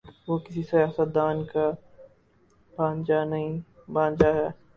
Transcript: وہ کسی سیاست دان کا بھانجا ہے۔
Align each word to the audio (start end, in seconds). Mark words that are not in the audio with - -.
وہ 0.27 0.35
کسی 0.37 0.63
سیاست 0.63 1.07
دان 1.15 1.37
کا 1.45 1.65
بھانجا 2.73 4.29
ہے۔ 4.33 4.47